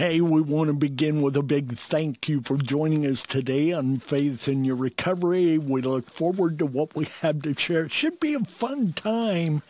[0.00, 3.98] Hey, we want to begin with a big thank you for joining us today on
[3.98, 5.58] Faith in Your Recovery.
[5.58, 7.84] We look forward to what we have to share.
[7.84, 9.60] It should be a fun time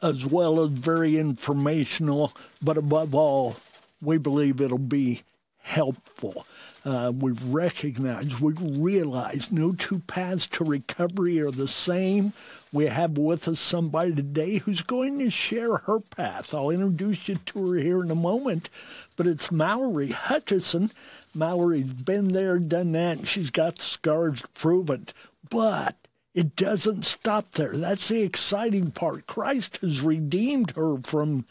[0.00, 3.56] as well as very informational, but above all,
[4.00, 5.24] we believe it'll be
[5.58, 6.46] helpful.
[6.82, 12.32] Uh, we recognize, we've realized no two paths to recovery are the same.
[12.72, 16.54] We have with us somebody today who's going to share her path.
[16.54, 18.70] I'll introduce you to her here in a moment,
[19.16, 20.90] but it's Mallory Hutchison.
[21.34, 25.12] Mallory's been there, done that, and she's got the scars to prove it.
[25.48, 25.96] But
[26.34, 27.76] it doesn't stop there.
[27.76, 29.26] That's the exciting part.
[29.26, 31.46] Christ has redeemed her from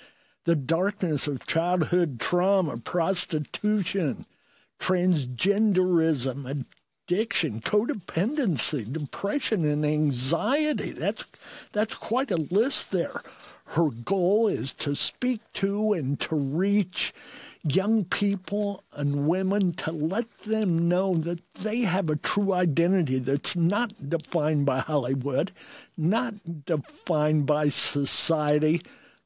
[0.45, 4.25] the darkness of childhood trauma, prostitution,
[4.79, 6.65] transgenderism,
[7.07, 10.91] addiction, codependency, depression, and anxiety.
[10.91, 11.23] That's
[11.71, 13.21] that's quite a list there.
[13.69, 17.13] Her goal is to speak to and to reach
[17.65, 23.55] young people and women to let them know that they have a true identity that's
[23.55, 25.51] not defined by Hollywood,
[25.97, 28.81] not defined by society,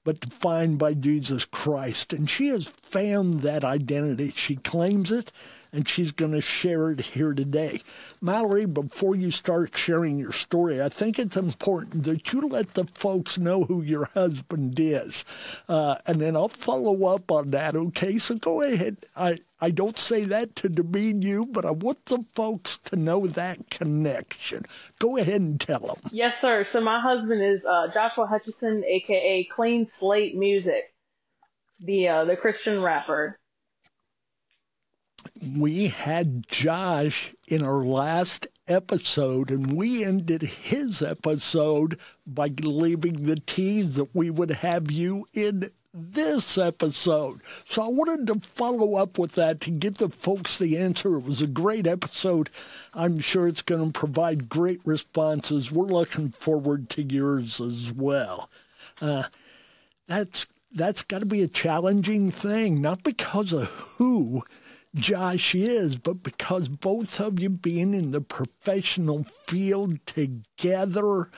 [0.06, 2.14] but defined by Jesus Christ.
[2.14, 4.32] And she has found that identity.
[4.36, 5.32] She claims it
[5.72, 7.82] and she's going to share it here today.
[8.22, 12.86] Mallory, before you start sharing your story, I think it's important that you let the
[12.86, 15.26] folks know who your husband is.
[15.68, 18.18] Uh, and then I'll follow up on that, okay?
[18.18, 18.98] So go ahead.
[19.16, 23.28] I, I don't say that to demean you, but I want the folks to know
[23.28, 24.66] that connection.
[25.00, 25.98] Go ahead and tell them.
[26.12, 26.64] Yes, sir.
[26.64, 30.94] So my husband is uh, Joshua Hutchison, aka Clean Slate Music,
[31.80, 33.39] the uh, the Christian rapper
[35.56, 43.38] we had Josh in our last episode, and we ended his episode by leaving the
[43.38, 47.42] tease that we would have you in this episode.
[47.66, 51.16] So I wanted to follow up with that to give the folks the answer.
[51.16, 52.50] It was a great episode.
[52.94, 55.72] I'm sure it's going to provide great responses.
[55.72, 58.50] We're looking forward to yours as well.
[59.02, 59.24] Uh,
[60.08, 64.44] that's that's got to be a challenging thing, not because of who
[64.96, 71.30] Josh is, but because both of you being in the professional field together,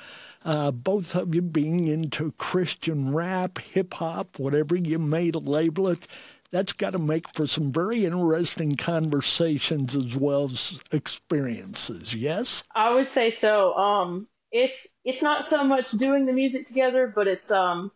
[0.45, 6.07] uh, both of you being into Christian rap, hip hop, whatever you may label it,
[6.51, 12.13] that's got to make for some very interesting conversations as well as experiences.
[12.13, 13.73] Yes, I would say so.
[13.75, 17.91] Um, it's it's not so much doing the music together, but it's um,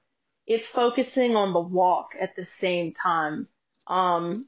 [0.48, 3.48] it's focusing on the walk at the same time.
[3.88, 4.48] Um,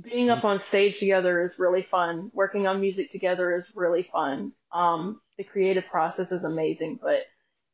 [0.00, 2.30] being up on stage together is really fun.
[2.32, 4.52] Working on music together is really fun.
[4.72, 7.22] Um, the creative process is amazing, but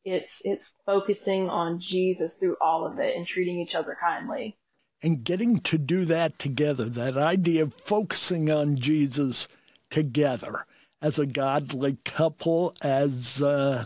[0.05, 4.57] it's it's focusing on Jesus through all of it and treating each other kindly.
[5.03, 9.49] And getting to do that together, that idea of focusing on Jesus
[9.89, 10.67] together
[11.01, 13.85] as a godly couple, as uh,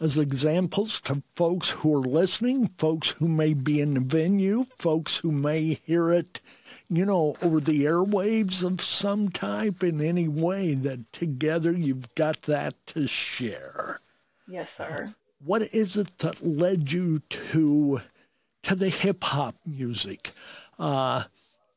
[0.00, 5.18] as examples to folks who are listening, folks who may be in the venue, folks
[5.18, 6.40] who may hear it
[6.88, 12.42] you know, over the airwaves of some type in any way that together you've got
[12.42, 14.00] that to share.
[14.48, 15.14] Yes, sir.
[15.44, 18.00] What is it that led you to
[18.62, 20.32] to the hip hop music?
[20.78, 21.24] Uh,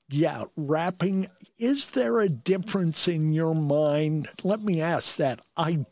[0.10, 1.28] yeah, rapping.
[1.58, 4.30] Is there a difference in your mind?
[4.44, 5.42] Let me ask that.
[5.58, 5.86] I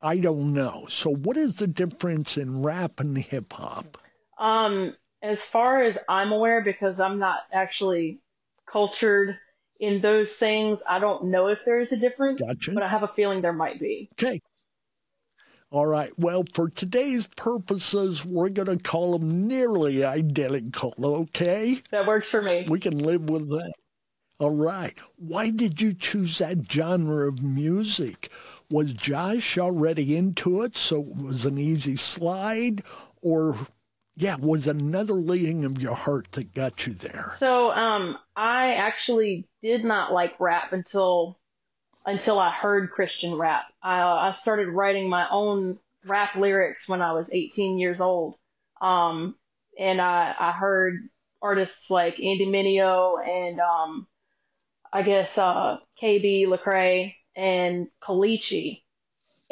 [0.00, 0.86] I don't know.
[0.88, 3.98] So, what is the difference in rap and hip hop?
[4.38, 8.18] Um, as far as I'm aware, because I'm not actually
[8.72, 9.38] cultured
[9.78, 10.82] in those things.
[10.88, 12.72] I don't know if there is a difference, gotcha.
[12.72, 14.08] but I have a feeling there might be.
[14.14, 14.40] Okay.
[15.70, 16.12] All right.
[16.18, 21.80] Well, for today's purposes, we're going to call them nearly identical, okay?
[21.90, 22.66] That works for me.
[22.68, 23.72] We can live with that.
[24.38, 24.98] All right.
[25.16, 28.30] Why did you choose that genre of music?
[28.68, 32.82] Was Josh already into it, so it was an easy slide?
[33.22, 33.56] Or
[34.16, 37.32] yeah, was another leading of your heart that got you there?
[37.38, 41.38] So, um, I actually did not like rap until
[42.04, 43.64] until I heard Christian rap.
[43.82, 48.34] I, I started writing my own rap lyrics when I was 18 years old,
[48.80, 49.36] um,
[49.78, 51.08] and I, I heard
[51.40, 54.06] artists like Andy Mineo and um,
[54.92, 58.82] I guess, uh, KB, Lecrae, and Kalichi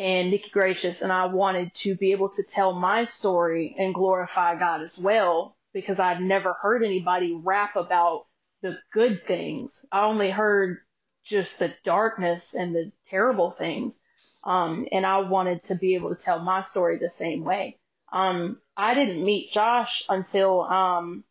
[0.00, 4.58] and Nikki Gracious, and I wanted to be able to tell my story and glorify
[4.58, 8.24] God as well because I'd never heard anybody rap about
[8.62, 9.84] the good things.
[9.92, 10.78] I only heard
[11.22, 13.98] just the darkness and the terrible things.
[14.42, 17.78] Um, and I wanted to be able to tell my story the same way.
[18.10, 21.24] Um, I didn't meet Josh until, um,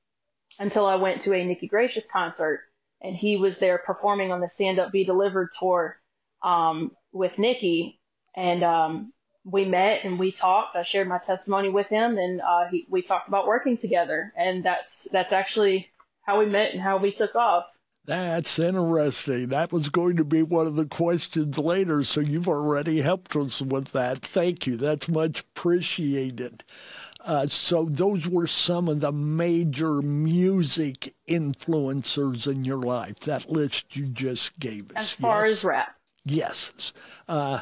[0.60, 2.62] until I went to a Nikki Gracious concert
[3.02, 6.00] and he was there performing on the Stand Up Be Delivered tour,
[6.44, 7.99] um, with Nikki.
[8.36, 9.14] And, um,
[9.46, 10.76] we met and we talked.
[10.76, 14.34] I shared my testimony with him and, uh, he, we talked about working together.
[14.36, 15.90] And that's, that's actually
[16.22, 17.66] how we met and how we took off.
[18.06, 19.50] That's interesting.
[19.50, 23.62] That was going to be one of the questions later, so you've already helped us
[23.62, 24.24] with that.
[24.24, 24.78] Thank you.
[24.78, 26.64] That's much appreciated.
[27.24, 33.96] Uh, so, those were some of the major music influencers in your life, that list
[33.96, 34.98] you just gave us.
[34.98, 35.58] As far yes?
[35.58, 35.96] as rap.
[36.26, 36.94] Yes.
[37.28, 37.60] Uh,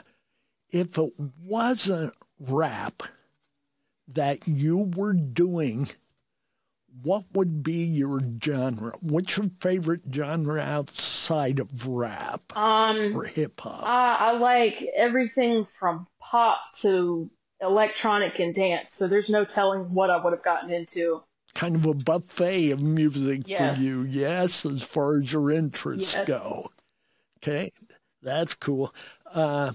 [0.80, 3.04] if it wasn't rap
[4.08, 5.90] that you were doing
[7.04, 8.94] what would be your genre?
[9.02, 13.84] What's your favorite genre outside of rap Um, or hip hop?
[13.84, 17.30] I, I like everything from pop to
[17.62, 18.92] electronic and dance.
[18.94, 21.22] So there's no telling what I would have gotten into.
[21.54, 23.76] kind of a buffet of music Yes.
[23.78, 26.28] for you, yes, as far as your interests Yes.
[26.28, 26.72] go.
[27.38, 27.72] Okay,
[28.24, 28.94] that's cool.
[29.32, 29.74] Uh,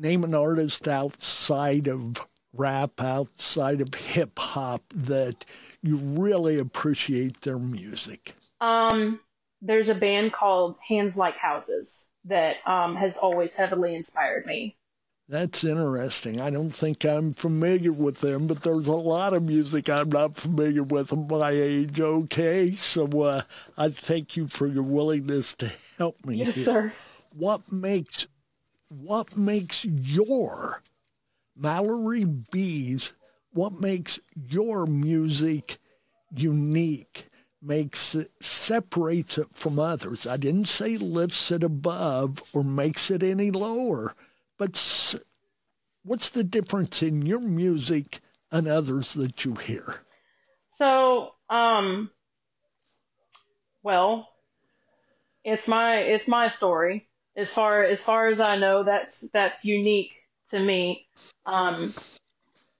[0.00, 5.44] name an artist outside of rap, outside of hip hop that
[5.82, 8.34] you really appreciate their music.
[8.60, 9.20] Um,
[9.62, 14.76] there's a band called Hands Like Houses that um, has always heavily inspired me.
[15.28, 16.40] That's interesting.
[16.40, 20.36] I don't think I'm familiar with them, but there's a lot of music I'm not
[20.36, 22.00] familiar with at my age.
[22.00, 23.42] Okay, so uh,
[23.78, 26.38] I thank you for your willingness to help me.
[26.38, 26.64] Yes, here.
[26.64, 26.92] sir.
[27.32, 28.26] What makes
[28.90, 30.82] what makes your
[31.56, 33.12] Mallory Be's?
[33.52, 35.78] What makes your music
[36.34, 37.28] unique?
[37.62, 40.26] Makes it separates it from others.
[40.26, 44.14] I didn't say lifts it above or makes it any lower,
[44.58, 45.14] but
[46.02, 48.20] what's the difference in your music
[48.50, 49.96] and others that you hear?
[50.66, 52.10] So, um,
[53.82, 54.28] well,
[55.44, 57.09] it's my it's my story.
[57.40, 60.12] As far as far as I know, that's that's unique
[60.50, 61.06] to me.
[61.46, 61.94] Um,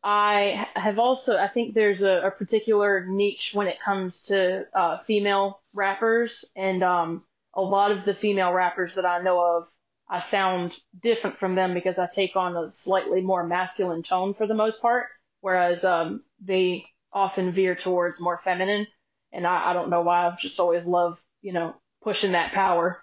[0.04, 4.98] I have also I think there's a, a particular niche when it comes to uh,
[4.98, 7.24] female rappers, and um,
[7.54, 9.68] a lot of the female rappers that I know of,
[10.08, 14.46] I sound different from them because I take on a slightly more masculine tone for
[14.46, 15.06] the most part,
[15.40, 18.86] whereas um, they often veer towards more feminine.
[19.32, 20.26] And I, I don't know why.
[20.26, 23.02] I've just always loved, you know, pushing that power.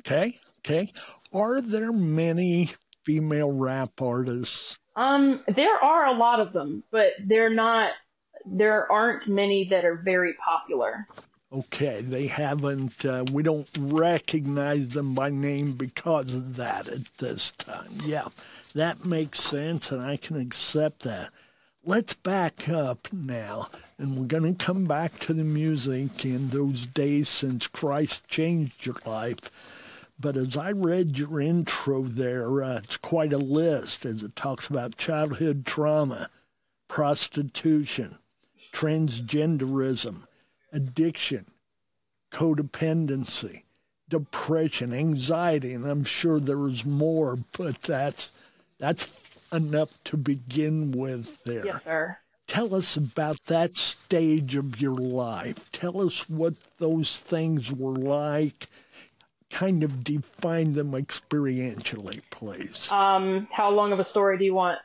[0.00, 0.92] Okay, okay.
[1.32, 2.72] Are there many
[3.04, 4.78] female rap artists?
[4.96, 7.92] Um, there are a lot of them, but they're not.
[8.44, 11.06] There aren't many that are very popular.
[11.50, 17.52] Okay, they haven't, uh, we don't recognize them by name because of that at this
[17.52, 18.00] time.
[18.04, 18.28] Yeah,
[18.74, 21.30] that makes sense, and I can accept that.
[21.82, 26.84] Let's back up now, and we're going to come back to the music in those
[26.84, 29.50] days since Christ changed your life.
[30.20, 34.66] But as I read your intro there, uh, it's quite a list as it talks
[34.66, 36.28] about childhood trauma,
[36.88, 38.18] prostitution,
[38.72, 40.22] transgenderism,
[40.72, 41.46] addiction,
[42.32, 43.62] codependency,
[44.08, 48.32] depression, anxiety, and I'm sure there is more, but that's
[48.78, 49.22] that's
[49.52, 51.64] enough to begin with there.
[51.64, 52.18] Yes, sir.
[52.46, 55.70] Tell us about that stage of your life.
[55.70, 58.68] Tell us what those things were like.
[59.50, 62.90] Kind of define them experientially, please.
[62.92, 64.78] Um, how long of a story do you want?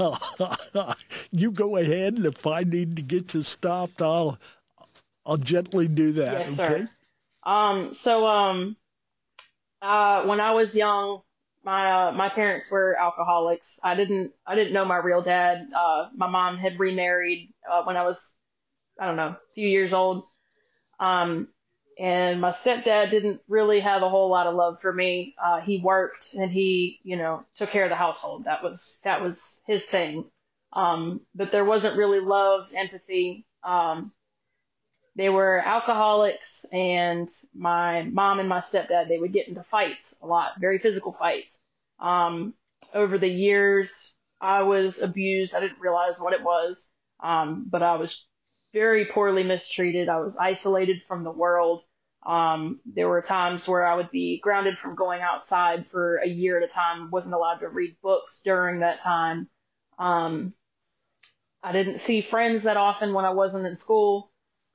[1.30, 4.38] you go ahead, and if I need to get you stopped, I'll
[5.26, 6.32] I'll gently do that.
[6.32, 6.80] Yes, okay.
[6.82, 6.88] sir.
[7.44, 8.76] Um, so um,
[9.80, 11.20] uh, when I was young,
[11.64, 13.78] my uh, my parents were alcoholics.
[13.82, 15.68] I didn't I didn't know my real dad.
[15.74, 18.34] Uh, my mom had remarried uh, when I was
[18.98, 20.24] I don't know a few years old.
[20.98, 21.48] Um,
[21.98, 25.34] and my stepdad didn't really have a whole lot of love for me.
[25.42, 28.44] Uh, he worked and he you know took care of the household.
[28.44, 30.24] That was that was his thing.
[30.72, 33.46] Um, but there wasn't really love, empathy.
[33.62, 34.12] Um,
[35.16, 40.26] they were alcoholics and my mom and my stepdad they would get into fights a
[40.26, 41.60] lot very physical fights
[42.00, 42.54] um,
[42.94, 47.96] over the years i was abused i didn't realize what it was um, but i
[47.96, 48.26] was
[48.72, 50.08] very poorly mistreated.
[50.08, 51.82] I was isolated from the world.
[52.24, 56.56] Um, there were times where I would be grounded from going outside for a year
[56.58, 59.48] at a time, wasn't allowed to read books during that time.
[59.98, 60.54] Um,
[61.62, 64.30] I didn't see friends that often when I wasn't in school.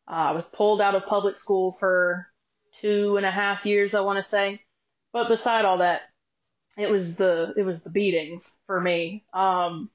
[0.08, 2.28] Uh, I was pulled out of public school for
[2.82, 4.62] two and a half years, I want to say.
[5.12, 6.02] But beside all that,
[6.78, 9.26] it was the it was the beatings for me.
[9.34, 9.90] Um,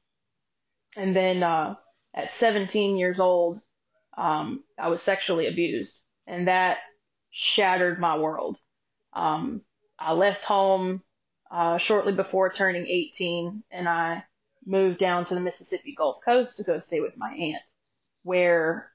[0.97, 1.77] and then uh,
[2.15, 3.61] at 17 years old,
[4.17, 6.79] um, I was sexually abused, and that
[7.31, 8.57] shattered my world.
[9.13, 9.63] Um,
[9.99, 11.03] I left home
[11.51, 14.25] uh, shortly before turning 18, and I
[14.65, 17.63] moved down to the Mississippi Gulf Coast to go stay with my aunt,
[18.23, 18.91] where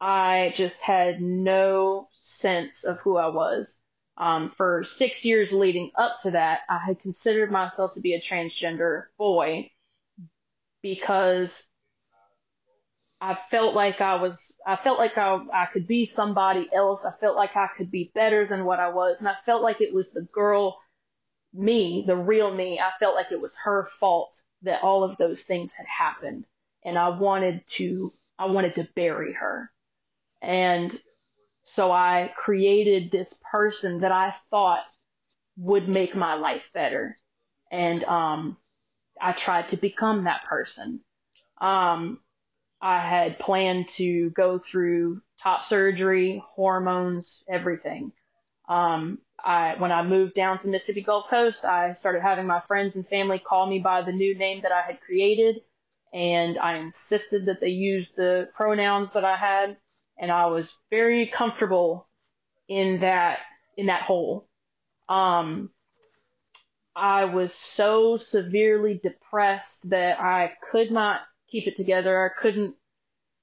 [0.00, 3.78] I just had no sense of who I was.
[4.16, 8.20] Um, for six years leading up to that, I had considered myself to be a
[8.20, 9.72] transgender boy
[10.82, 11.68] because
[13.20, 17.04] I felt like I was, I felt like I, I could be somebody else.
[17.04, 19.20] I felt like I could be better than what I was.
[19.20, 20.78] And I felt like it was the girl,
[21.52, 22.80] me, the real me.
[22.80, 26.44] I felt like it was her fault that all of those things had happened.
[26.84, 29.70] And I wanted to, I wanted to bury her.
[30.42, 30.94] And
[31.62, 34.82] so I created this person that I thought
[35.56, 37.16] would make my life better.
[37.70, 38.58] And, um,
[39.20, 41.00] I tried to become that person.
[41.60, 42.20] Um,
[42.84, 48.12] I had planned to go through top surgery, hormones, everything.
[48.68, 52.60] Um, I, when I moved down to the Mississippi Gulf Coast, I started having my
[52.60, 55.62] friends and family call me by the new name that I had created,
[56.12, 59.78] and I insisted that they use the pronouns that I had,
[60.18, 62.06] and I was very comfortable
[62.68, 63.38] in that
[63.78, 64.46] in that hole.
[65.08, 65.70] Um,
[66.94, 71.22] I was so severely depressed that I could not
[71.54, 72.24] keep it together.
[72.26, 72.74] I couldn't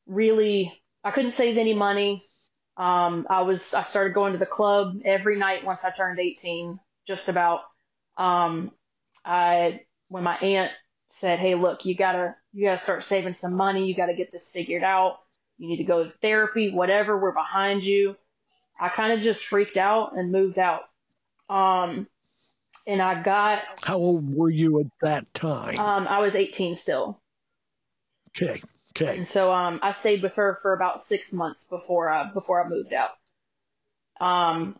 [0.05, 2.25] really, I couldn't save any money.
[2.75, 6.77] Um, I was, I started going to the club every night once I turned 18,
[7.07, 7.61] just about.
[8.17, 8.71] Um,
[9.23, 10.71] I, when my aunt
[11.05, 13.87] said, Hey, look, you gotta, you gotta start saving some money.
[13.87, 15.19] You gotta get this figured out.
[15.57, 17.17] You need to go to therapy, whatever.
[17.17, 18.17] We're behind you.
[18.77, 20.81] I kind of just freaked out and moved out.
[21.49, 22.07] Um,
[22.85, 23.61] and I got.
[23.83, 25.79] How old were you at that time?
[25.79, 27.20] Um, I was 18 still.
[28.35, 28.61] Okay.
[28.95, 29.15] Okay.
[29.15, 32.67] And so um, I stayed with her for about six months before I, before I
[32.67, 33.11] moved out.
[34.19, 34.77] Um,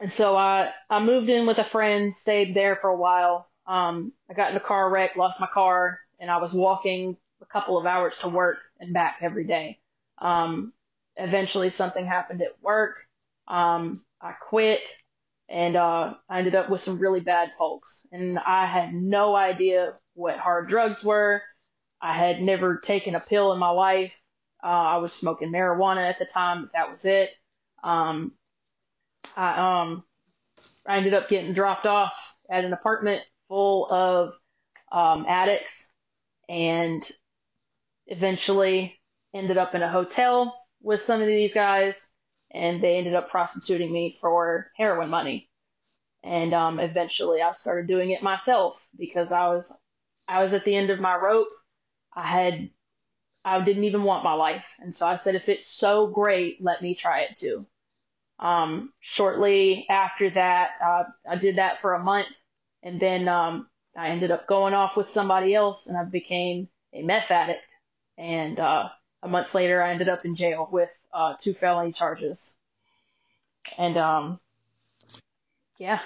[0.00, 3.48] and so I I moved in with a friend, stayed there for a while.
[3.66, 7.46] Um, I got in a car wreck, lost my car, and I was walking a
[7.46, 9.80] couple of hours to work and back every day.
[10.18, 10.72] Um,
[11.16, 13.06] eventually, something happened at work.
[13.48, 14.88] Um, I quit,
[15.48, 19.94] and uh, I ended up with some really bad folks, and I had no idea
[20.14, 21.42] what hard drugs were.
[22.00, 24.20] I had never taken a pill in my life.
[24.62, 27.30] Uh, I was smoking marijuana at the time, but that was it.
[27.82, 28.32] Um,
[29.36, 30.04] I um,
[30.86, 34.34] I ended up getting dropped off at an apartment full of
[34.90, 35.88] um, addicts,
[36.48, 37.00] and
[38.06, 38.98] eventually
[39.34, 42.06] ended up in a hotel with some of these guys,
[42.52, 45.50] and they ended up prostituting me for heroin money.
[46.24, 49.72] And um, eventually, I started doing it myself because I was
[50.26, 51.48] I was at the end of my rope
[52.18, 52.70] I had,
[53.44, 54.74] I didn't even want my life.
[54.80, 57.64] And so I said, if it's so great, let me try it too.
[58.40, 62.28] Um, shortly after that, uh, I did that for a month
[62.82, 67.02] and then, um, I ended up going off with somebody else and I became a
[67.02, 67.70] meth addict.
[68.16, 68.88] And, uh,
[69.22, 72.56] a month later, I ended up in jail with, uh, two felony charges.
[73.76, 74.40] And, um,
[75.78, 76.00] yeah,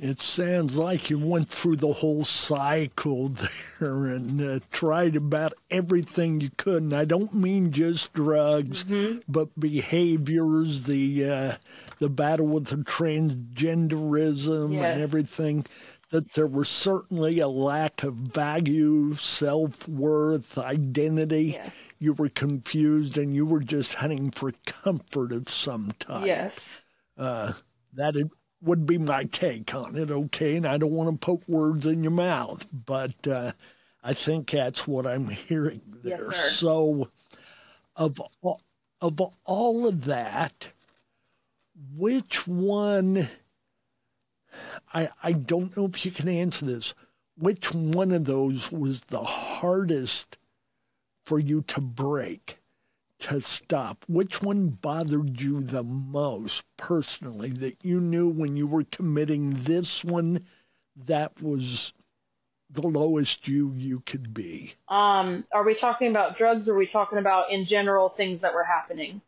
[0.00, 3.28] it sounds like you went through the whole cycle
[3.80, 6.84] there and uh, tried about everything you could.
[6.84, 9.18] And I don't mean just drugs, mm-hmm.
[9.26, 11.52] but behaviors, the uh,
[11.98, 14.92] the battle with the transgenderism yes.
[14.92, 15.66] and everything.
[16.10, 21.58] That there was certainly a lack of value, self worth, identity.
[21.60, 21.78] Yes.
[21.98, 26.24] You were confused and you were just hunting for comfort of some type.
[26.24, 26.80] Yes.
[27.18, 27.52] Uh,
[27.92, 28.16] that
[28.60, 30.56] would be my take on it, okay?
[30.56, 33.52] And I don't want to poke words in your mouth, but uh,
[34.02, 36.30] I think that's what I'm hearing there.
[36.30, 37.08] Yes, so,
[37.96, 38.20] of
[39.00, 40.72] of all of that,
[41.96, 43.28] which one?
[44.92, 46.94] I I don't know if you can answer this.
[47.36, 50.36] Which one of those was the hardest
[51.24, 52.58] for you to break?
[53.20, 54.04] To stop?
[54.08, 60.04] Which one bothered you the most personally that you knew when you were committing this
[60.04, 60.40] one
[60.96, 61.92] that was
[62.70, 64.74] the lowest you you could be?
[64.88, 68.54] Um, are we talking about drugs or are we talking about in general things that
[68.54, 69.22] were happening?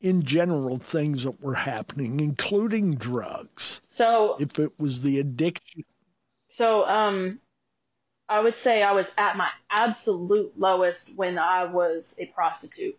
[0.00, 3.80] In general, things that were happening, including drugs.
[3.84, 5.84] So If it was the addiction,
[6.46, 7.40] So, um,
[8.28, 12.98] I would say I was at my absolute lowest when I was a prostitute.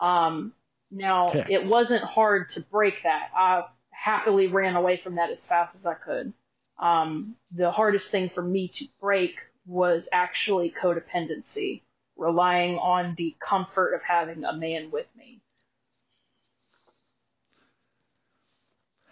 [0.00, 0.52] Um,
[0.90, 1.52] now Okay.
[1.52, 3.30] it wasn't hard to break that.
[3.36, 6.32] I happily ran away from that as fast as I could.
[6.78, 11.82] Um, the hardest thing for me to break was actually codependency,
[12.16, 15.40] relying on the comfort of having a man with me.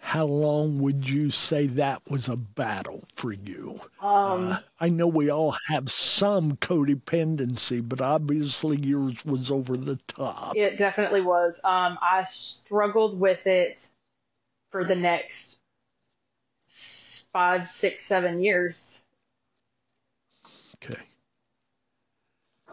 [0.05, 3.81] How long would you say that was a battle for you?
[3.99, 9.95] Um, Uh, I know we all have some codependency, but obviously yours was over the
[10.07, 10.55] top.
[10.55, 11.59] It definitely was.
[11.63, 13.89] Um, I struggled with it
[14.69, 15.57] for the next
[17.33, 19.01] five, six, seven years.
[20.75, 21.01] Okay.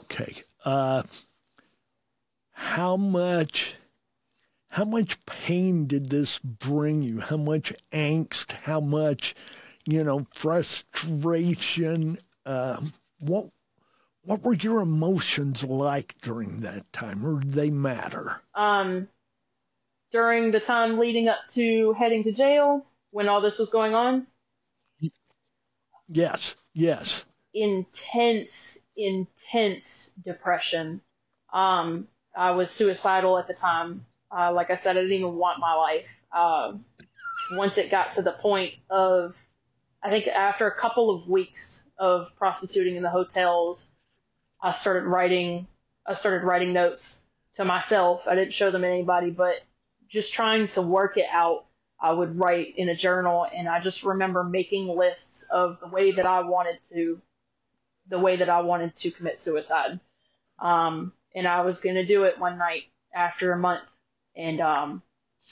[0.01, 0.43] Okay.
[0.67, 1.03] Uh,
[2.53, 3.77] how much?
[4.73, 7.21] How much pain did this bring you?
[7.21, 8.53] How much angst?
[8.53, 9.35] How much,
[9.85, 12.19] you know, frustration?
[12.47, 12.81] Uh,
[13.19, 13.51] what?
[14.25, 18.41] What were your emotions like during that time, or do they matter?
[18.55, 19.09] Um,
[20.11, 24.27] during the time leading up to heading to jail, when all this was going on,
[26.09, 26.57] Yes.
[26.73, 27.27] Yes.
[27.53, 31.03] intense, intense depression.
[31.53, 34.07] Um, I was suicidal at the time.
[34.35, 36.23] Uh, like I said, I didn't even want my life.
[36.33, 36.73] Uh,
[37.53, 39.37] once it got to the point of,
[40.03, 43.91] I think after a couple of weeks of prostituting in the hotels,
[44.61, 45.67] I started writing,
[46.07, 47.23] I started writing notes
[47.53, 48.27] to myself.
[48.27, 49.57] I didn't show them to anybody, but
[50.09, 51.67] just trying to work it out.
[52.01, 56.11] I would write in a journal and I just remember making lists of the way
[56.13, 57.21] that I wanted to
[58.09, 60.01] the way that I wanted to commit suicide.
[60.59, 62.83] Um, and I was going to do it one night
[63.15, 63.89] after a month.
[64.37, 65.03] And um,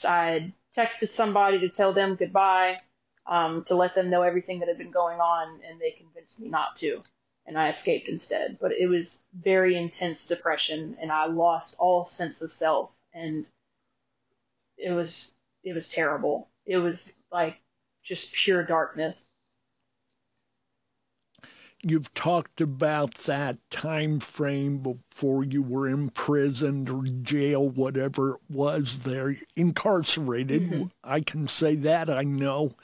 [0.05, 2.81] I texted somebody to tell them goodbye,
[3.27, 6.49] um, to let them know everything that had been going on, and they convinced me
[6.49, 7.01] not to.
[7.45, 8.57] And I escaped instead.
[8.59, 12.91] But it was very intense depression, and I lost all sense of self.
[13.13, 13.45] And
[14.77, 16.49] it was it was terrible.
[16.65, 17.59] It was like
[18.03, 19.23] just pure darkness.
[21.83, 29.03] You've talked about that time frame before you were imprisoned or jail, whatever it was
[29.03, 30.63] there, incarcerated.
[30.63, 30.83] Mm-hmm.
[31.03, 32.75] I can say that, I know.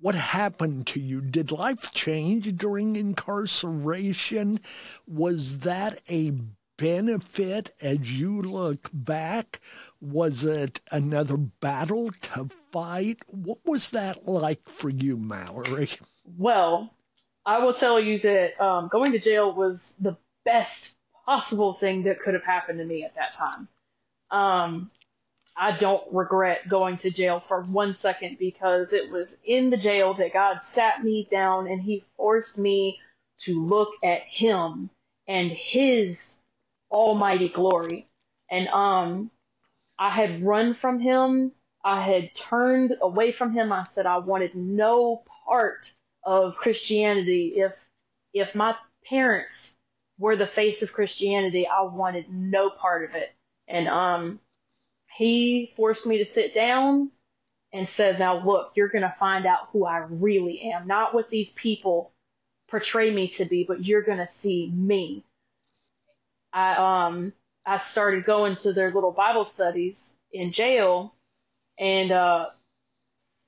[0.00, 1.20] What happened to you?
[1.20, 4.60] Did life change during incarceration?
[5.06, 6.32] Was that a
[6.76, 9.60] benefit as you look back?
[10.00, 13.18] Was it another battle to fight?
[13.28, 15.88] What was that like for you, Mallory?
[16.36, 16.92] Well,
[17.46, 20.92] I will tell you that um, going to jail was the best
[21.26, 23.68] possible thing that could have happened to me at that time.
[24.30, 24.90] Um,
[25.56, 30.14] I don't regret going to jail for one second because it was in the jail
[30.14, 32.98] that God sat me down and He forced me
[33.42, 34.90] to look at Him
[35.28, 36.38] and His
[36.90, 38.06] almighty glory.
[38.50, 39.30] And um,
[39.98, 41.52] I had run from Him.
[41.84, 43.72] I had turned away from Him.
[43.72, 45.92] I said I wanted no part
[46.24, 47.54] of Christianity.
[47.56, 47.86] If
[48.32, 48.74] if my
[49.08, 49.74] parents
[50.18, 53.32] were the face of Christianity, I wanted no part of it.
[53.68, 54.40] And um
[55.16, 57.10] he forced me to sit down
[57.72, 60.86] and said, Now look, you're gonna find out who I really am.
[60.86, 62.12] Not what these people
[62.68, 65.24] portray me to be, but you're gonna see me.
[66.52, 67.32] I um
[67.66, 71.14] I started going to their little Bible studies in jail
[71.78, 72.50] and uh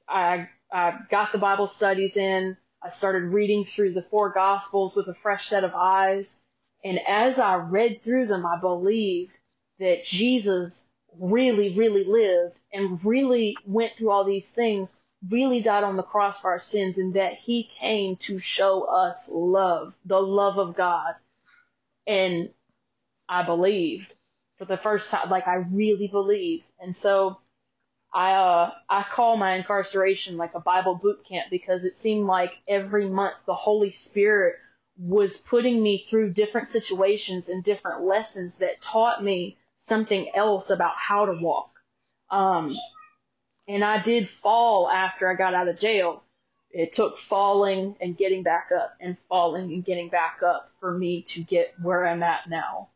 [0.08, 2.56] I I got the Bible studies in.
[2.86, 6.36] I started reading through the four Gospels with a fresh set of eyes.
[6.84, 9.36] And as I read through them, I believed
[9.80, 10.84] that Jesus
[11.18, 14.94] really, really lived and really went through all these things,
[15.28, 19.28] really died on the cross for our sins, and that he came to show us
[19.32, 21.16] love, the love of God.
[22.06, 22.50] And
[23.28, 24.14] I believed
[24.58, 26.68] for the first time, like I really believed.
[26.78, 27.40] And so
[28.12, 32.52] I uh I call my incarceration like a Bible boot camp because it seemed like
[32.68, 34.56] every month the Holy Spirit
[34.98, 40.94] was putting me through different situations and different lessons that taught me something else about
[40.96, 41.70] how to walk.
[42.30, 42.74] Um
[43.68, 46.22] and I did fall after I got out of jail.
[46.70, 51.22] It took falling and getting back up and falling and getting back up for me
[51.22, 52.90] to get where I'm at now.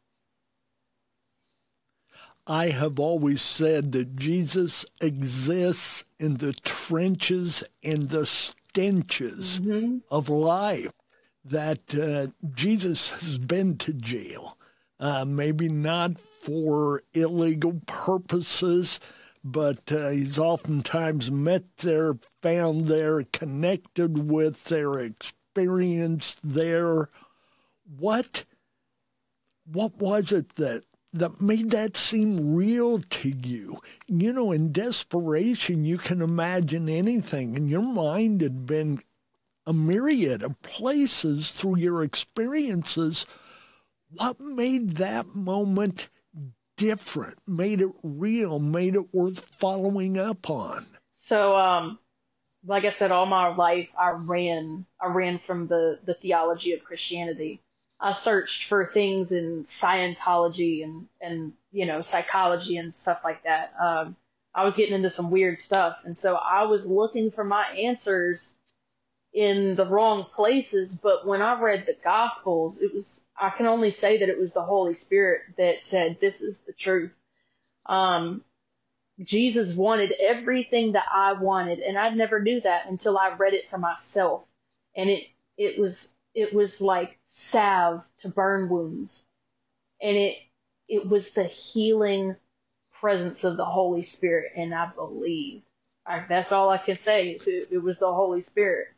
[2.47, 9.61] I have always said that Jesus exists in the trenches and the stenches
[10.11, 10.93] of life
[11.45, 14.57] that uh, Jesus has been to jail.
[14.99, 19.01] Uh, maybe not for illegal purposes,
[19.43, 27.09] but uh, he's oftentimes met there, found there, connected with their experience there.
[27.99, 28.45] What
[29.65, 33.79] what was it that that made that seem real to you?
[34.07, 39.03] You know, in desperation, you can imagine anything, and your mind had been
[39.67, 43.27] a myriad of places through your experiences.
[44.11, 46.09] What made that moment
[46.77, 50.87] different, made it real, made it worth following up on?
[51.11, 51.99] So, um,
[52.65, 56.83] like I said, all my life I ran, I ran from the, the theology of
[56.83, 57.61] Christianity.
[58.01, 63.75] I searched for things in Scientology and, and, you know, psychology and stuff like that.
[63.81, 64.17] Um,
[64.55, 66.03] I was getting into some weird stuff.
[66.05, 68.55] And so I was looking for my answers
[69.35, 70.95] in the wrong places.
[70.95, 74.53] But when I read the Gospels, it was, I can only say that it was
[74.53, 77.13] the Holy Spirit that said, this is the truth.
[77.85, 78.43] Um,
[79.21, 83.69] Jesus wanted everything that I wanted, and I never knew that until I read it
[83.69, 84.45] for myself.
[84.97, 85.25] And it,
[85.59, 89.23] it was, it was like salve to burn wounds.
[90.03, 90.37] And it,
[90.89, 92.37] it was the healing
[93.01, 95.63] presence of the Holy Spirit, and I believe.
[96.29, 97.31] That's all I can say.
[97.31, 98.89] It, it was the Holy Spirit.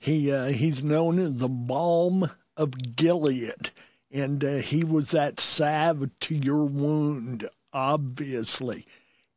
[0.00, 3.70] He uh, he's known as the balm of Gilead,
[4.10, 7.48] and uh, he was that salve to your wound.
[7.72, 8.84] Obviously,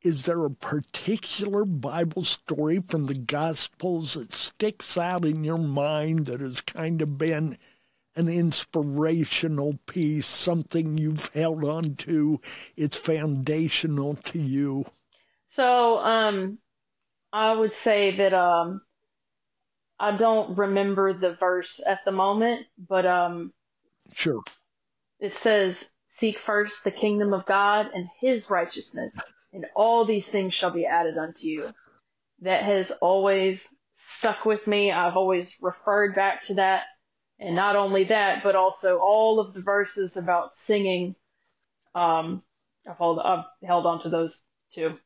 [0.04, 6.26] is there a particular Bible story from the Gospels that sticks out in your mind
[6.26, 7.58] that has kind of been
[8.16, 12.42] an inspirational piece, something you've held on to?
[12.76, 14.86] It's foundational to you.
[15.44, 16.58] So, um,
[17.32, 18.82] I would say that um,
[20.00, 23.54] I don't remember the verse at the moment, but um,
[24.14, 24.42] Sure.
[25.20, 29.18] it says, "Seek first the kingdom of God and His righteousness,
[29.54, 31.74] and all these things shall be added unto you."
[32.42, 34.92] That has always stuck with me.
[34.92, 36.84] I've always referred back to that,
[37.40, 41.16] and not only that, but also all of the verses about singing.
[41.96, 42.44] Um,
[42.90, 44.98] I've I've held on to those too.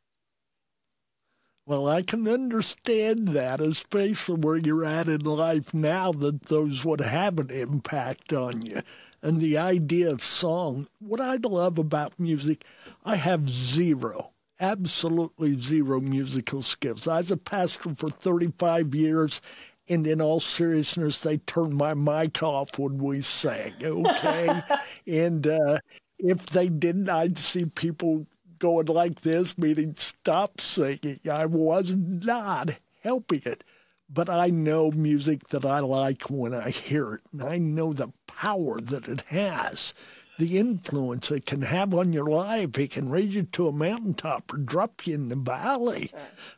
[1.67, 7.01] Well, I can understand that, especially where you're at in life now, that those would
[7.01, 8.81] have an impact on you.
[9.21, 12.63] And the idea of song, what I love about music,
[13.03, 17.07] I have zero, absolutely zero musical skills.
[17.07, 19.41] I was a pastor for 35 years,
[19.87, 24.61] and in all seriousness, they turned my mic off when we sang, okay?
[25.07, 25.79] and uh,
[26.19, 28.27] if they didn't, I'd see people
[28.59, 31.19] going like this, meaning stop singing.
[31.29, 33.63] I was not helping it.
[34.09, 38.13] But I know music that I like when I hear it, and I know the
[38.25, 39.93] power that it has,
[40.37, 42.77] the influence it can have on your life.
[42.77, 46.11] It can raise you to a mountaintop or drop you in the valley.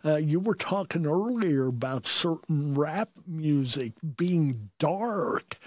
[0.04, 5.58] Uh, you were talking earlier about certain rap music being dark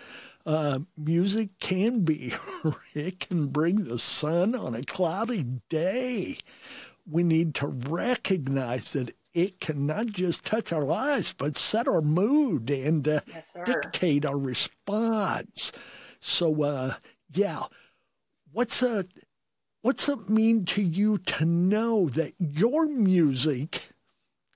[0.44, 2.34] uh, music can be.
[2.94, 6.38] it can bring the sun on a cloudy day.
[7.08, 12.02] We need to recognize that it can not just touch our lives, but set our
[12.02, 15.72] mood and uh, Yes, dictate our response.
[16.20, 16.94] So, uh,
[17.32, 17.62] yeah,
[18.52, 19.04] what's a
[19.82, 23.92] what's it mean to you to know that your music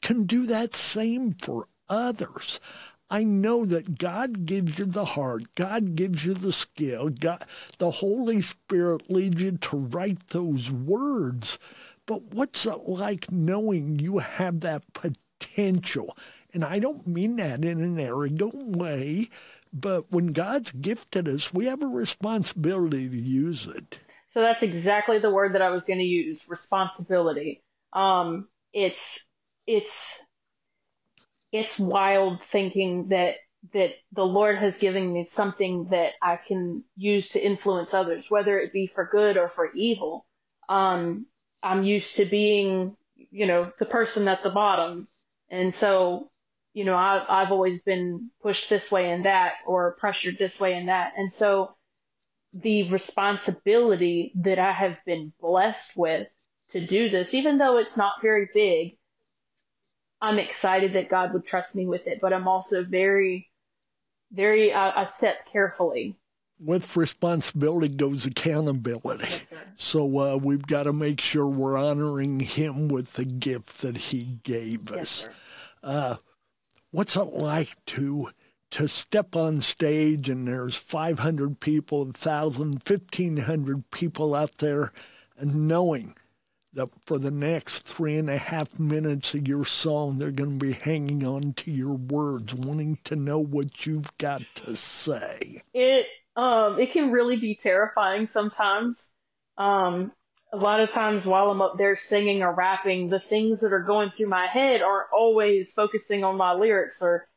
[0.02, 2.60] can do that same for others?
[3.08, 7.44] I know that God gives you the heart, God gives you the skill, God,
[7.78, 11.58] the Holy Spirit leads you to write those words.
[12.06, 16.16] But what's it like knowing you have that potential?
[16.52, 19.28] And I don't mean that in an arrogant way,
[19.78, 23.98] but when God's gifted us, we have a responsibility to use it.
[24.24, 27.62] So that's exactly the word that I was going to use, responsibility.
[27.92, 29.22] Um, it's,
[29.66, 30.18] it's,
[31.52, 33.36] it's wild thinking that,
[33.74, 38.58] that the Lord has given me something that I can use to influence others, whether
[38.58, 40.26] it be for good or for evil.
[40.68, 41.26] Um,
[41.62, 45.08] I'm used to being, you know, the person at the bottom.
[45.50, 46.30] And so,
[46.76, 50.74] you know, I, I've always been pushed this way and that or pressured this way
[50.74, 51.14] and that.
[51.16, 51.74] And so
[52.52, 56.28] the responsibility that I have been blessed with
[56.72, 58.98] to do this, even though it's not very big,
[60.20, 63.50] I'm excited that God would trust me with it, but I'm also very,
[64.30, 66.14] very, I, I step carefully.
[66.60, 69.24] With responsibility goes accountability.
[69.30, 69.48] Yes.
[69.76, 74.40] So uh, we've got to make sure we're honoring him with the gift that he
[74.42, 75.28] gave Yes, us.
[75.82, 76.16] Uh,
[76.90, 78.30] what's it like to
[78.72, 84.92] to step on stage and there's 500 people, 1,000, 1,500 people out there,
[85.38, 86.16] and knowing
[86.72, 90.66] that for the next three and a half minutes of your song, they're going to
[90.66, 95.62] be hanging on to your words, wanting to know what you've got to say.
[95.72, 99.12] It um it can really be terrifying sometimes.
[99.56, 100.12] Um,
[100.56, 103.82] a lot of times while I'm up there singing or rapping, the things that are
[103.82, 107.28] going through my head aren't always focusing on my lyrics or,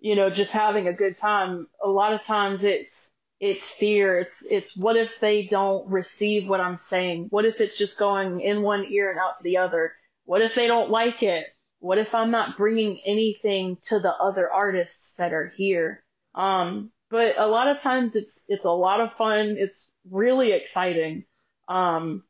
[0.00, 1.68] you know, just having a good time.
[1.82, 3.08] A lot of times it's
[3.38, 4.18] it's fear.
[4.18, 7.28] It's it's what if they don't receive what I'm saying?
[7.30, 9.92] What if it's just going in one ear and out to the other?
[10.24, 11.46] What if they don't like it?
[11.78, 16.02] What if I'm not bringing anything to the other artists that are here?
[16.34, 19.54] Um, but a lot of times it's it's a lot of fun.
[19.58, 21.24] It's really exciting.
[21.68, 22.24] Um,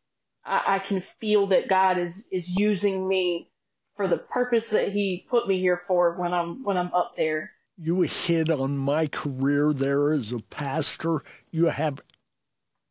[0.44, 3.50] I, I can feel that God is is using me
[3.96, 7.50] for the purpose that He put me here for when I'm when I'm up there
[7.76, 11.22] you hit on my career there as a pastor.
[11.50, 12.00] You have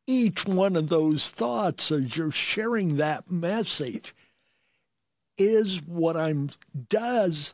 [0.06, 4.14] each one of those thoughts as you're sharing that message.
[5.38, 6.52] Is what I'm
[6.90, 7.54] does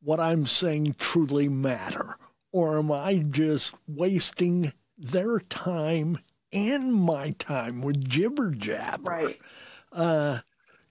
[0.00, 2.16] what I'm saying truly matter?
[2.50, 6.18] Or am I just wasting their time
[6.52, 9.10] and my time with jibber jabber?
[9.10, 9.40] Right.
[9.92, 10.38] Uh,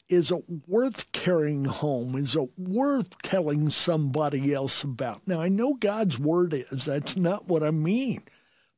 [0.09, 2.15] is it worth carrying home?
[2.15, 5.27] Is it worth telling somebody else about?
[5.27, 8.23] Now, I know God's word is, that's not what I mean.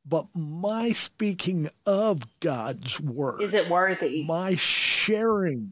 [0.05, 3.41] But my speaking of God's word.
[3.41, 4.23] Is it worthy?
[4.23, 5.71] My sharing.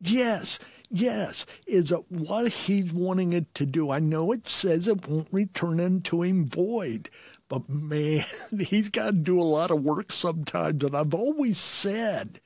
[0.00, 1.46] Yes, yes.
[1.66, 3.90] Is it what he's wanting it to do?
[3.90, 7.10] I know it says it won't return unto him void.
[7.52, 8.24] But man,
[8.58, 10.82] he's got to do a lot of work sometimes.
[10.82, 12.40] And I've always said,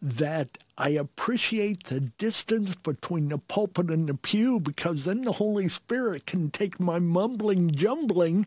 [0.00, 5.68] that I appreciate the distance between the pulpit and the pew because then the Holy
[5.68, 8.46] Spirit can take my mumbling, jumbling,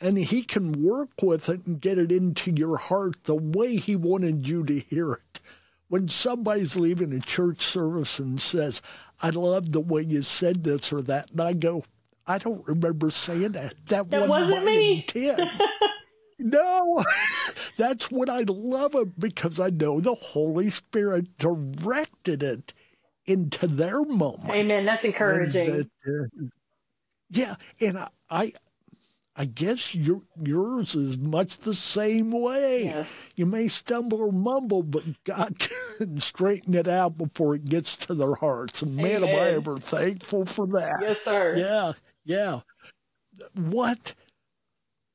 [0.00, 3.94] and He can work with it and get it into your heart the way He
[3.94, 5.40] wanted you to hear it.
[5.88, 8.80] When somebody's leaving a church service and says,
[9.20, 11.84] I love the way you said this or that, and I go,
[12.26, 13.74] I don't remember saying that.
[13.86, 15.04] That, that wasn't, me.
[15.14, 15.48] intent.
[16.38, 17.02] No,
[17.78, 22.74] that's what I love it because I know the Holy Spirit directed it
[23.24, 24.50] into their moment.
[24.50, 24.84] Amen.
[24.84, 25.66] That's encouraging.
[25.66, 26.46] And that, uh,
[27.30, 28.52] yeah, and I, I,
[29.34, 32.84] I guess your yours is much the same way.
[32.84, 33.12] Yes.
[33.34, 35.58] You may stumble or mumble, but God
[35.98, 38.82] can straighten it out before it gets to their hearts.
[38.82, 39.28] And man, Amen.
[39.30, 40.98] am I ever thankful for that.
[41.00, 41.54] Yes, sir.
[41.56, 41.92] Yeah,
[42.26, 42.60] yeah.
[43.54, 44.14] What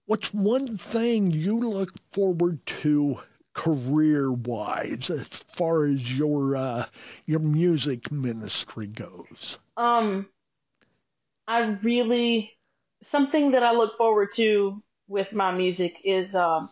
[0.05, 3.19] what's one thing you look forward to
[3.53, 6.85] career wise as far as your uh,
[7.25, 9.59] your music ministry goes?
[9.77, 10.27] Um,
[11.47, 12.51] I really
[13.01, 16.69] something that I look forward to with my music is um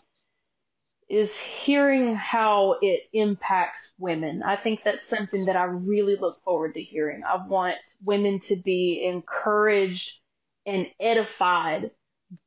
[1.10, 4.44] is hearing how it impacts women.
[4.44, 7.24] I think that's something that I really look forward to hearing.
[7.28, 10.20] I want women to be encouraged
[10.66, 11.92] and edified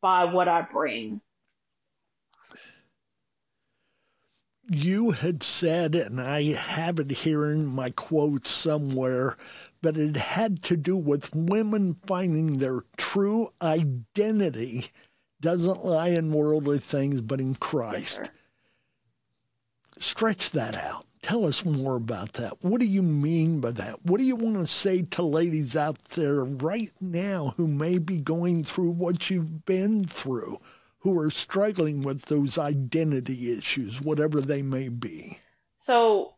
[0.00, 1.20] by what I bring.
[4.68, 9.36] You had said, and I have it here in my quotes somewhere,
[9.82, 14.86] but it had to do with women finding their true identity
[15.40, 18.20] doesn't lie in worldly things, but in Christ.
[18.22, 18.30] Yes,
[19.98, 21.04] Stretch that out.
[21.22, 22.64] Tell us more about that.
[22.64, 24.04] What do you mean by that?
[24.04, 28.16] What do you want to say to ladies out there right now who may be
[28.16, 30.58] going through what you've been through,
[30.98, 35.38] who are struggling with those identity issues, whatever they may be?
[35.76, 36.34] So,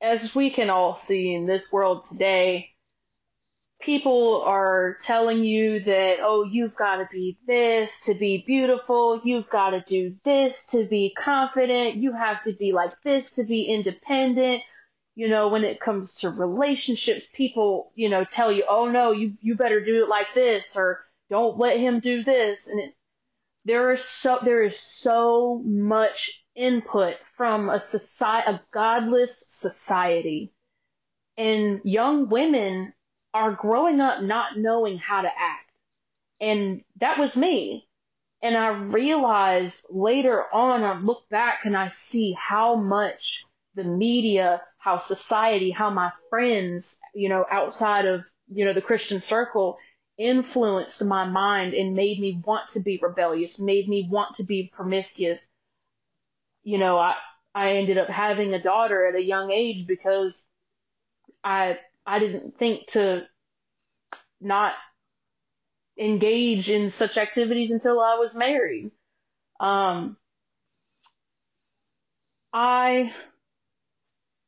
[0.00, 2.75] as we can all see in this world today,
[3.80, 9.20] people are telling you that, oh, you've got to be this to be beautiful.
[9.24, 11.96] You've got to do this to be confident.
[11.96, 14.62] You have to be like this to be independent.
[15.14, 19.34] You know, when it comes to relationships, people, you know, tell you, oh no, you,
[19.40, 22.66] you better do it like this or don't let him do this.
[22.66, 22.94] And it,
[23.64, 30.52] there is so, there is so much input from a society, a godless society.
[31.38, 32.92] And young women
[33.36, 35.78] are growing up not knowing how to act.
[36.40, 37.88] And that was me.
[38.42, 43.44] And I realized later on, I look back and I see how much
[43.74, 49.20] the media, how society, how my friends, you know, outside of, you know, the Christian
[49.20, 49.78] circle
[50.18, 54.70] influenced my mind and made me want to be rebellious, made me want to be
[54.74, 55.46] promiscuous.
[56.62, 57.14] You know, I,
[57.54, 60.42] I ended up having a daughter at a young age because
[61.42, 63.26] I I didn't think to
[64.40, 64.74] not
[65.98, 68.90] engage in such activities until I was married.
[69.60, 70.16] Um,
[72.52, 73.12] I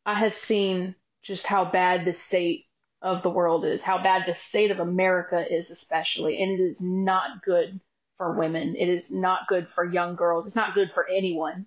[0.07, 2.66] I have seen just how bad the state
[3.03, 6.81] of the world is, how bad the state of America is, especially, and it is
[6.81, 7.81] not good
[8.16, 8.75] for women.
[8.77, 10.47] It is not good for young girls.
[10.47, 11.66] It's not good for anyone.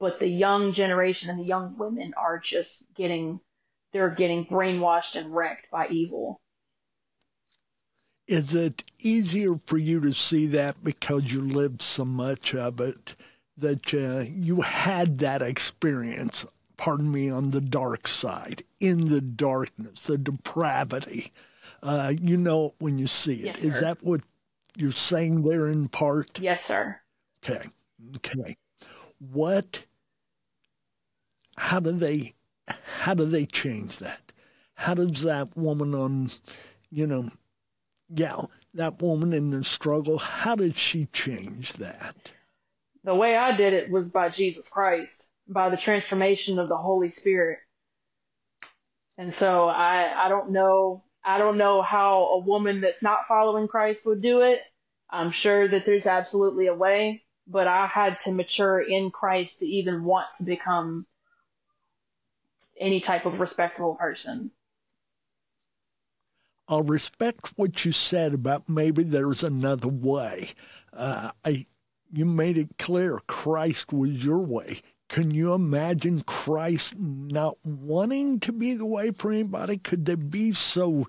[0.00, 3.40] But the young generation and the young women are just getting,
[3.94, 6.42] they're getting brainwashed and wrecked by evil.
[8.26, 13.14] Is it easier for you to see that because you lived so much of it
[13.56, 16.44] that uh, you had that experience
[16.76, 21.32] pardon me, on the dark side, in the darkness, the depravity.
[21.82, 23.44] Uh, you know it when you see it.
[23.44, 24.22] Yes, Is that what
[24.76, 26.38] you're saying there in part?
[26.40, 27.00] Yes, sir.
[27.44, 27.68] Okay.
[28.16, 28.56] Okay.
[29.32, 29.84] What
[31.56, 32.34] how do they
[32.98, 34.32] how do they change that?
[34.74, 36.30] How does that woman on
[36.90, 37.30] you know
[38.08, 38.42] yeah,
[38.74, 42.32] that woman in the struggle, how did she change that?
[43.02, 47.08] The way I did it was by Jesus Christ by the transformation of the Holy
[47.08, 47.58] Spirit.
[49.18, 53.68] And so I, I don't know, I don't know how a woman that's not following
[53.68, 54.60] Christ would do it.
[55.10, 59.66] I'm sure that there's absolutely a way, but I had to mature in Christ to
[59.66, 61.06] even want to become
[62.78, 64.50] any type of respectable person.
[66.66, 70.50] I'll respect what you said about maybe there's another way.
[70.92, 71.66] Uh, I,
[72.12, 74.80] you made it clear Christ was your way.
[75.08, 79.76] Can you imagine Christ not wanting to be the way for anybody?
[79.76, 81.06] Could they be so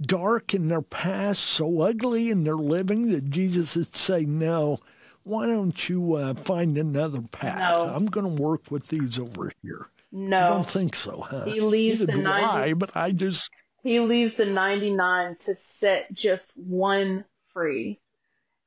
[0.00, 4.78] dark in their past, so ugly in their living that Jesus would say, No,
[5.24, 7.58] why don't you uh, find another path?
[7.58, 7.92] No.
[7.94, 9.88] I'm going to work with these over here.
[10.16, 10.38] No.
[10.38, 11.44] I don't think so, huh?
[11.44, 13.50] He leaves Neither the 90 I, but I just.
[13.82, 18.00] He leaves the 99 to set just one free.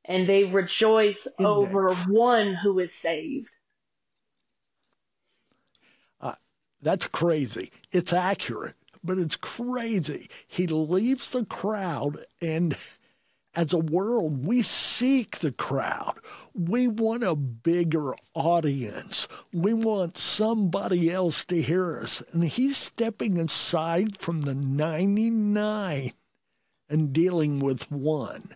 [0.04, 3.50] And they rejoice over one who is saved.
[6.20, 6.36] Uh,
[6.82, 7.72] that's crazy.
[7.94, 10.30] It's accurate, but it's crazy.
[10.48, 12.76] He leaves the crowd, and
[13.58, 16.14] as a world, we seek the crowd.
[16.54, 19.28] We want a bigger audience.
[19.52, 22.22] We want somebody else to hear us.
[22.32, 26.14] And he's stepping aside from the 99
[26.88, 28.52] and dealing with one.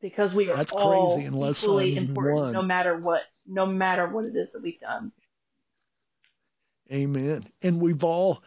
[0.00, 2.52] Because we are That's all crazy unless equally I'm important, one.
[2.52, 5.10] no matter what, no matter what it is that we've done.
[6.92, 7.44] Amen.
[7.60, 8.40] And we've all,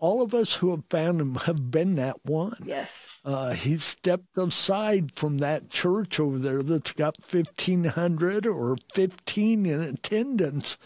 [0.00, 2.56] all of us who have found him have been that one.
[2.64, 3.08] Yes.
[3.22, 9.80] Uh, he stepped aside from that church over there that's got 1,500 or 15 in
[9.80, 10.78] attendance.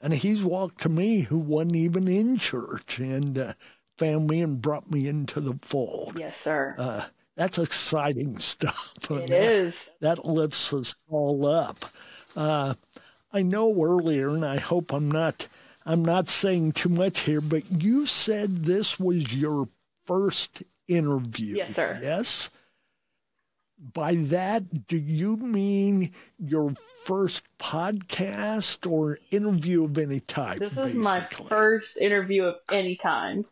[0.00, 3.52] And he's walked to me who wasn't even in church and uh,
[3.98, 6.16] found me and brought me into the fold.
[6.18, 6.76] Yes, sir.
[6.78, 7.04] Uh,
[7.34, 8.94] that's exciting stuff.
[9.02, 9.90] it that, is.
[10.00, 11.84] That lifts us all up.
[12.36, 12.74] Uh,
[13.32, 15.48] I know earlier, and I hope I'm not
[15.90, 19.68] I'm not saying too much here, but you said this was your
[20.06, 21.56] first interview.
[21.56, 21.98] Yes, sir.
[22.00, 22.48] Yes.
[23.92, 26.74] By that, do you mean your
[27.04, 30.60] first podcast or interview of any type?
[30.60, 33.44] This is my first interview of any kind.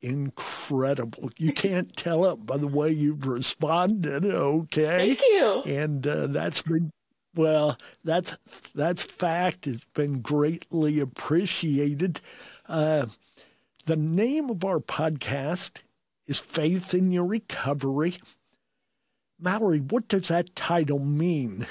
[0.00, 1.28] Incredible.
[1.36, 4.24] You can't tell it by the way you've responded.
[4.24, 5.14] Okay.
[5.14, 5.62] Thank you.
[5.66, 6.90] And uh, that's been
[7.36, 8.36] well, that's
[8.74, 9.66] that's fact.
[9.66, 12.20] It's been greatly appreciated.
[12.68, 13.06] Uh,
[13.84, 15.82] the name of our podcast
[16.26, 18.16] is Faith in Your Recovery.
[19.38, 21.66] Mallory, what does that title mean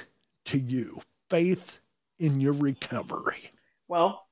[0.45, 1.01] to you?
[1.29, 1.79] Faith
[2.19, 3.51] in Your Recovery.
[3.87, 4.25] Well,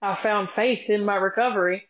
[0.00, 1.84] I found faith in my recovery.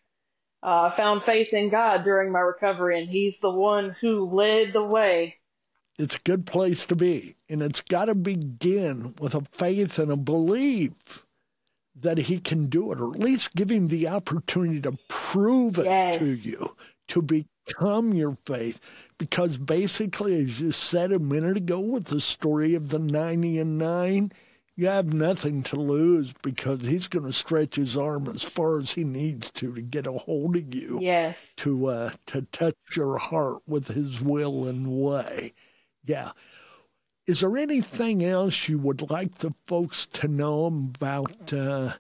[0.63, 4.73] Uh, I found faith in God during my recovery, and He's the one who led
[4.73, 5.37] the way.
[5.99, 7.37] It's a good place to be.
[7.49, 11.27] And it's got to begin with a faith and a belief
[11.95, 15.85] that he can do it, or at least give him the opportunity to prove it
[15.85, 16.19] Yes.
[16.19, 16.75] to you,
[17.09, 18.81] to become your faith.
[19.19, 23.77] Because basically, as you said a minute ago with the story of the 90 and
[23.79, 24.33] 9,
[24.75, 28.93] you have nothing to lose because he's going to stretch his arm as far as
[28.93, 31.53] he needs to to get a hold of you Yes.
[31.59, 35.53] to uh, to touch your heart with His will and way.
[36.05, 36.33] Yeah.
[37.27, 41.95] Is there anything else you would like the folks to know about uh,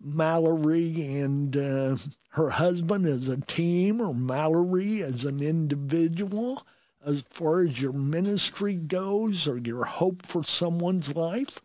[0.00, 1.96] Mallory and uh,
[2.30, 6.66] her husband as a team, or Mallory as an individual,
[7.06, 11.60] as far as your ministry goes, or your hope for someone's life?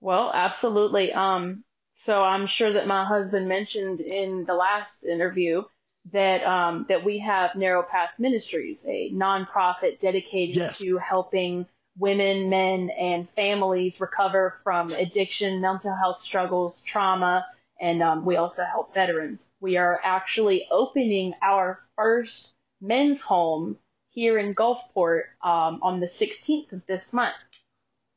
[0.00, 1.12] Well, absolutely.
[1.12, 1.62] Um,
[1.92, 5.62] so I'm sure that my husband mentioned in the last interview
[6.10, 10.78] that um, that we have Narrow Path Ministries, a nonprofit dedicated Yes.
[10.78, 17.46] to helping women, men, and families recover from addiction, mental health struggles, trauma,
[17.80, 19.48] and um, we also help veterans.
[19.60, 23.76] We are actually opening our first men's home
[24.10, 27.34] here in Gulfport um, on the 16th of this month,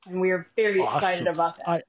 [0.07, 1.69] and we are very excited about that.
[1.69, 1.81] I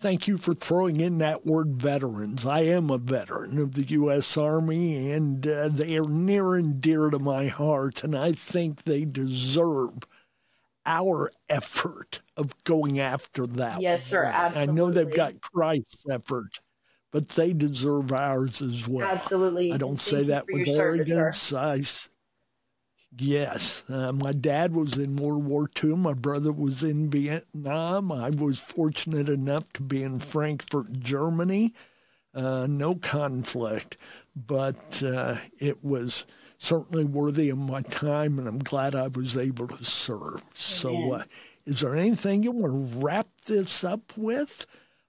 [0.00, 2.46] thank you for throwing in that word veterans.
[2.46, 4.36] I am a veteran of the U.S.
[4.36, 9.04] Army, and uh, they are near and dear to my heart, and I think they
[9.04, 10.04] deserve
[10.86, 13.80] our effort of going after that.
[13.80, 14.56] Yes, sir, one.
[14.56, 16.60] I know they've got Christ's effort,
[17.12, 19.06] but they deserve ours as well.
[19.06, 19.72] Absolutely.
[19.72, 21.52] I don't Thank say that with service, arrogance.
[21.52, 22.08] I s-
[23.20, 25.96] yes, uh, my dad was in World War II.
[25.96, 28.10] My brother was in Vietnam.
[28.12, 31.74] I was fortunate enough to be in Frankfurt, Germany.
[32.34, 33.96] Uh, no conflict,
[34.36, 36.26] but uh, it was
[36.58, 40.42] certainly worthy of my time, and I'm glad I was able to serve.
[40.54, 41.24] So, uh,
[41.64, 44.66] is there anything you want to wrap this up with?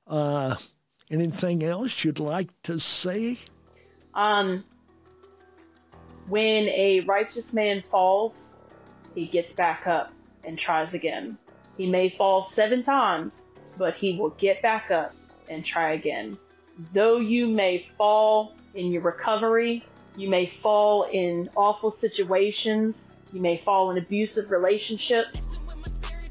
[0.08, 0.56] Uh,
[1.12, 3.38] anything else you'd like to say?
[4.14, 4.64] Um,
[6.30, 8.52] when a righteous man falls,
[9.16, 10.14] he gets back up
[10.44, 11.38] and tries again.
[11.78, 13.44] He may fall seven times,
[13.78, 15.14] but he will get back up
[15.50, 16.38] and try again.
[16.94, 19.84] Though you may fall in your recovery,
[20.16, 25.58] you may fall in awful situations, you may fall in abusive relationships,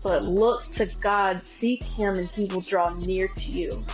[0.03, 3.85] but look to God, seek Him, and He will draw near to you.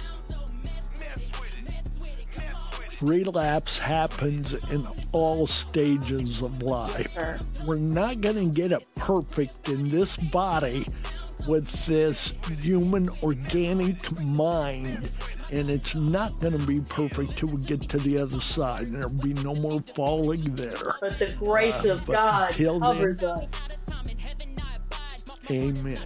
[3.09, 7.13] Relapse happens in all stages of life.
[7.15, 7.39] Sir.
[7.67, 10.87] We're not going to get it perfect in this body
[11.47, 15.13] with this human organic mind.
[15.53, 18.87] And it's not going to be perfect till we get to the other side.
[18.87, 20.95] And there'll be no more falling there.
[21.01, 23.79] But the grace Uh, of God until then- covers us.
[25.51, 25.99] Amen.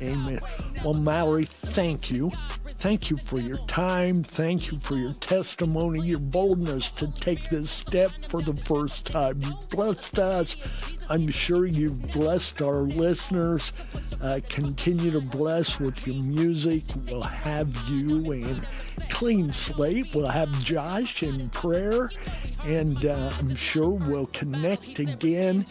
[0.00, 0.40] Amen.
[0.84, 2.30] Well, Mallory, thank you.
[2.78, 4.22] Thank you for your time.
[4.22, 9.40] Thank you for your testimony, your boldness to take this step for the first time.
[9.42, 10.56] You blessed us.
[11.08, 13.72] I'm sure you've blessed our listeners.
[14.20, 16.82] Uh, continue to bless with your music.
[17.10, 18.68] We'll have you and
[19.10, 20.12] Clean Slate.
[20.14, 22.10] We'll have Josh in prayer.
[22.66, 25.64] And uh, I'm sure we'll connect again.